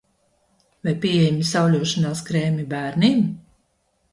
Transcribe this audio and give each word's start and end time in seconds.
Vai 0.87 0.93
pieejami 1.03 1.45
sauļošanās 1.49 2.25
krēmi 2.31 2.67
bērniem? 2.73 3.25